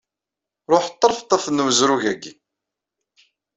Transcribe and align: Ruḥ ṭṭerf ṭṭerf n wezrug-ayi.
Ruḥ 0.71 0.85
ṭṭerf 0.93 1.17
ṭṭerf 1.23 1.45
n 1.49 1.63
wezrug-ayi. 1.65 2.31